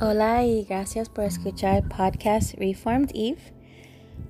[0.00, 3.38] Hola y gracias por escuchar el podcast Reformed Eve.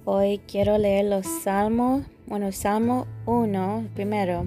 [0.04, 4.46] Hoy quiero leer los salmos, bueno, Salmo 1 primero.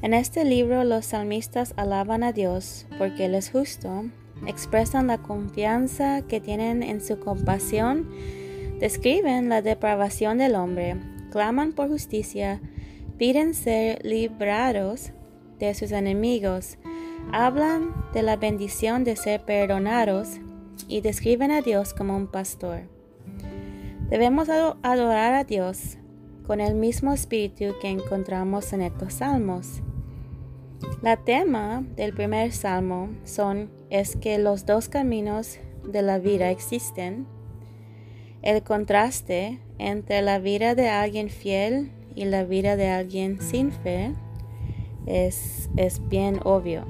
[0.00, 4.04] En este libro los salmistas alaban a Dios porque Él es justo,
[4.46, 8.08] expresan la confianza que tienen en su compasión,
[8.78, 11.00] describen la depravación del hombre,
[11.32, 12.60] claman por justicia,
[13.18, 15.10] piden ser librados
[15.58, 16.78] de sus enemigos,
[17.30, 20.40] hablan de la bendición de ser perdonados
[20.88, 22.82] y describen a Dios como un pastor.
[24.08, 25.96] Debemos adorar a Dios
[26.46, 29.82] con el mismo espíritu que encontramos en estos salmos.
[31.00, 37.26] La tema del primer salmo son es que los dos caminos de la vida existen.
[38.42, 44.12] El contraste entre la vida de alguien fiel y la vida de alguien sin fe
[45.06, 46.84] es, es bien obvio.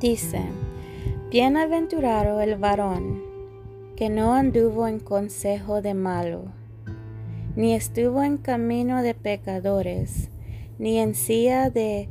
[0.00, 0.42] Dice,
[1.30, 3.22] Bienaventurado el varón
[3.96, 6.52] que no anduvo en consejo de malo,
[7.56, 10.28] ni estuvo en camino de pecadores,
[10.78, 12.10] ni en silla de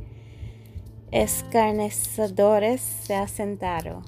[1.12, 4.02] escarnecedores se ha sentado,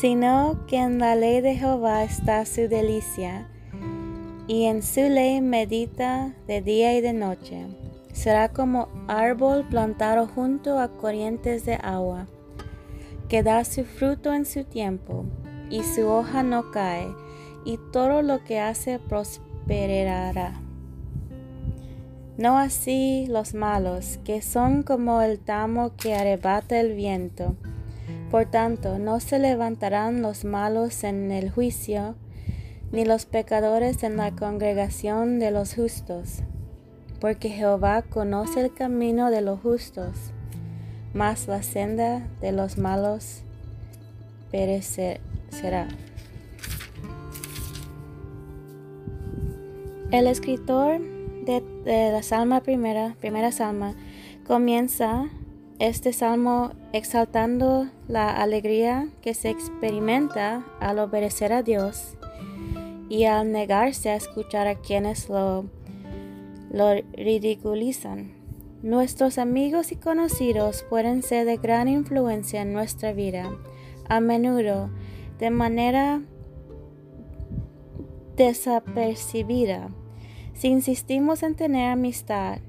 [0.00, 3.48] sino que en la ley de Jehová está su delicia,
[4.46, 7.79] y en su ley medita de día y de noche
[8.12, 12.26] será como árbol plantado junto a corrientes de agua,
[13.28, 15.24] que da su fruto en su tiempo,
[15.70, 17.08] y su hoja no cae,
[17.64, 20.60] y todo lo que hace prosperará.
[22.36, 27.54] No así los malos, que son como el tamo que arrebata el viento.
[28.30, 32.14] Por tanto, no se levantarán los malos en el juicio,
[32.92, 36.42] ni los pecadores en la congregación de los justos
[37.20, 40.16] porque Jehová conoce el camino de los justos,
[41.12, 43.42] mas la senda de los malos
[44.50, 45.88] perecerá.
[50.10, 51.00] El escritor
[51.44, 53.94] de, la salma primera, primera salma,
[54.46, 55.28] comienza
[55.78, 62.16] este salmo exaltando la alegría que se experimenta al obedecer a Dios
[63.08, 65.66] y al negarse a escuchar a quienes lo
[66.70, 68.32] lo ridiculizan.
[68.82, 73.50] Nuestros amigos y conocidos pueden ser de gran influencia en nuestra vida,
[74.08, 74.88] a menudo
[75.38, 76.22] de manera
[78.36, 79.90] desapercibida.
[80.54, 82.60] Si insistimos en tener amistad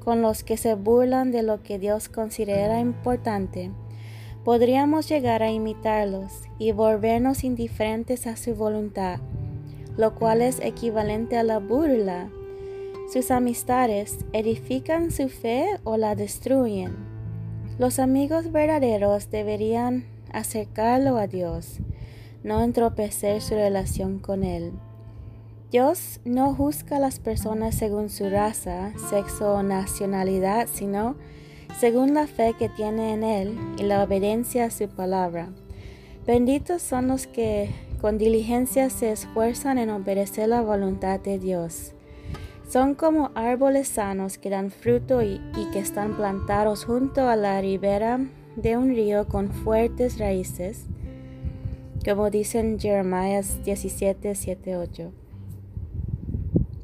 [0.00, 3.70] con los que se burlan de lo que Dios considera importante,
[4.44, 9.20] podríamos llegar a imitarlos y volvernos indiferentes a su voluntad,
[9.96, 12.28] lo cual es equivalente a la burla
[13.10, 16.96] sus amistades edifican su fe o la destruyen.
[17.78, 21.78] Los amigos verdaderos deberían acercarlo a Dios,
[22.42, 24.72] no entropecer su relación con Él.
[25.70, 31.16] Dios no juzga a las personas según su raza, sexo o nacionalidad, sino
[31.80, 35.48] según la fe que tiene en Él y la obediencia a su palabra.
[36.26, 37.70] Benditos son los que
[38.00, 41.94] con diligencia se esfuerzan en obedecer la voluntad de Dios.
[42.72, 45.42] Son como árboles sanos que dan fruto y,
[45.74, 48.18] que están plantados junto a la ribera
[48.56, 50.86] de un río con fuertes raíces,
[52.02, 55.12] como dicen Jeremías 17, 7, 8.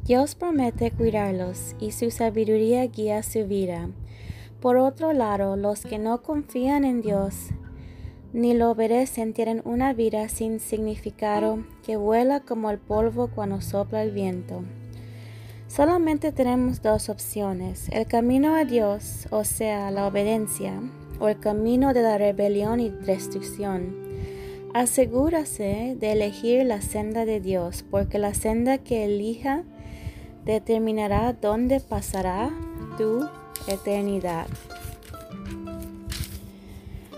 [0.05, 3.89] Dios promete cuidarlos y su sabiduría guía su vida.
[4.61, 7.49] Por otro lado, los que no confían en Dios
[8.35, 14.03] ni lo obedecen tienen una vida sin significado que vuela como el polvo cuando sopla
[14.03, 14.65] el viento.
[15.69, 20.81] Solamente tenemos dos opciones, el camino a Dios, o sea, la obediencia,
[21.21, 23.95] o el camino de la rebelión y destrucción.
[24.73, 29.65] Asegúrase de elegir la senda de Dios, porque la senda que elija
[30.47, 32.51] determinará dónde pasará
[32.97, 33.29] tu
[33.67, 34.47] eternidad.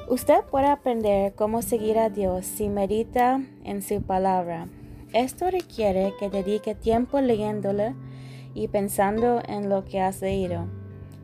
[0.08, 4.66] Usted puede aprender cómo seguir a Dios si medita en su palabra.
[5.12, 7.94] Esto requiere que dedique tiempo leyéndole
[8.55, 10.67] y pensando en lo que has leído.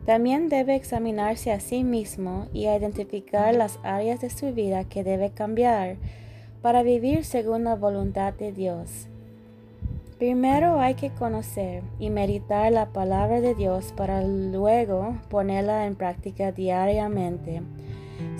[0.05, 5.31] También debe examinarse a sí mismo y identificar las áreas de su vida que debe
[5.31, 5.97] cambiar
[6.61, 9.07] para vivir según la voluntad de Dios.
[10.17, 16.51] Primero hay que conocer y meditar la palabra de Dios para luego ponerla en práctica
[16.51, 17.61] diariamente.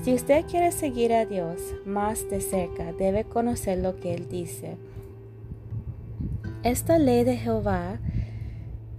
[0.01, 4.77] Si usted quiere seguir a Dios más de cerca, debe conocer lo que Él dice.
[6.63, 7.99] Esta ley de Jehová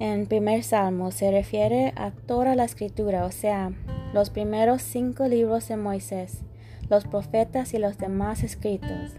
[0.00, 3.72] en primer salmo se refiere a toda la escritura, o sea,
[4.12, 6.42] los primeros cinco libros de Moisés,
[6.88, 9.12] los profetas y los demás escritos.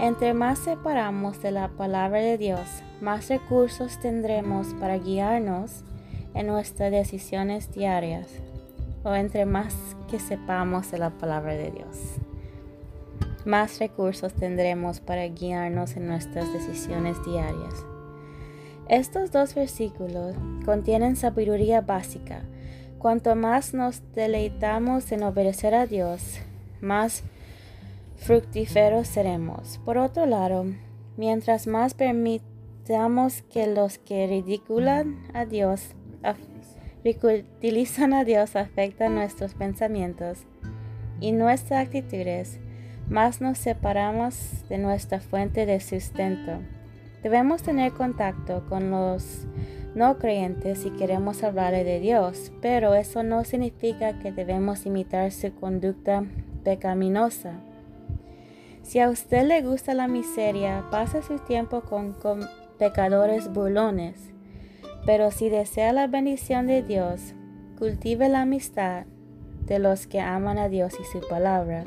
[0.00, 2.66] Entre más separamos de la palabra de Dios,
[3.00, 5.84] más recursos tendremos para guiarnos
[6.34, 8.26] en nuestras decisiones diarias,
[9.04, 9.74] o entre más
[10.10, 12.16] que sepamos de la palabra de Dios.
[13.44, 17.86] Más recursos tendremos para guiarnos en nuestras decisiones diarias.
[18.88, 22.42] Estos dos versículos contienen sabiduría básica.
[22.98, 26.38] Cuanto más nos deleitamos en obedecer a Dios,
[26.80, 27.24] más
[28.16, 29.78] fructíferos seremos.
[29.84, 30.66] Por otro lado,
[31.16, 35.96] mientras más permitamos que los que ridiculan a Dios,
[37.02, 40.38] ridiculizan a Dios afectan nuestros pensamientos
[41.20, 42.60] y nuestras actitudes,
[43.08, 46.60] más nos separamos de nuestra fuente de sustento.
[47.26, 49.48] Debemos tener contacto con los
[49.96, 55.52] no creyentes si queremos hablarle de Dios, pero eso no significa que debemos imitar su
[55.52, 56.24] conducta
[56.62, 57.54] pecaminosa.
[58.82, 62.46] Si a usted le gusta la miseria, pase su tiempo con, con
[62.78, 64.30] pecadores burlones.
[65.04, 67.34] Pero si desea la bendición de Dios,
[67.76, 69.06] cultive la amistad
[69.64, 71.86] de los que aman a Dios y su palabra.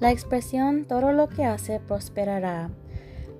[0.00, 2.72] La expresión todo lo que hace prosperará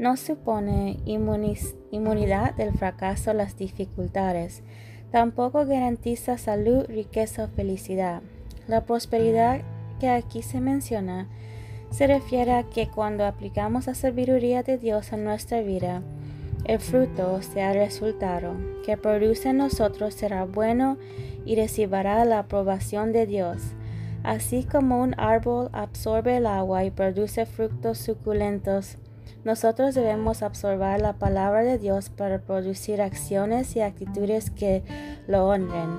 [0.02, 4.64] no supone inmunidad del fracaso las dificultades.
[5.12, 8.20] Tampoco garantiza salud, riqueza o felicidad.
[8.66, 9.60] La prosperidad
[10.00, 11.28] que aquí se menciona
[11.92, 16.02] se refiere a que cuando aplicamos la sabiduría de Dios en nuestra vida,
[16.64, 20.96] el fruto, sea, el resultado que produce en nosotros será bueno
[21.44, 23.58] y recibirá la aprobación de Dios.
[24.24, 28.98] Así como un árbol absorbe el agua y produce frutos suculentos,
[29.44, 34.82] nosotros debemos absorber la palabra de Dios para producir acciones y actitudes que
[35.26, 35.98] lo honren.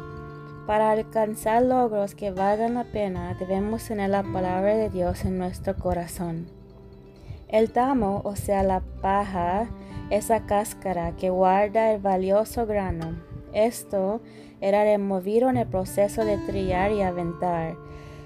[0.66, 5.76] Para alcanzar logros que valgan la pena, debemos tener la palabra de Dios en nuestro
[5.76, 6.48] corazón.
[7.50, 9.68] El tamo, o sea, la paja,
[10.10, 13.18] es la cáscara que guarda el valioso grano.
[13.54, 14.22] Esto
[14.62, 17.76] era removido en el proceso de trillar y aventar.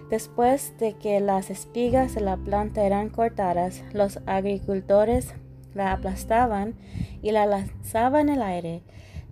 [0.09, 5.33] Después de que las espigas de la planta eran cortadas, los agricultores
[5.73, 6.75] la aplastaban
[7.21, 8.83] y la lanzaban el aire.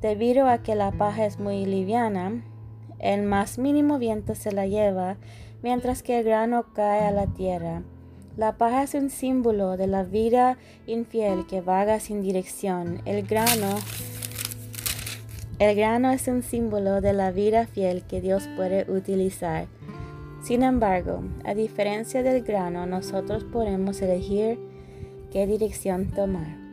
[0.02, 2.44] Debido a que la paja es muy liviana,
[3.00, 5.18] el más mínimo viento se la lleva,
[5.64, 7.84] mientras que el grano cae a la tierra.
[8.36, 10.58] La paja es un símbolo de la vida
[10.88, 13.02] infiel que vaga sin dirección.
[13.06, 13.78] El grano
[15.58, 19.68] el grano es un símbolo de la vida fiel que Dios puede utilizar.
[20.46, 24.60] Sin embargo, a diferencia del grano, nosotros podemos elegir
[25.32, 26.65] qué dirección tomar.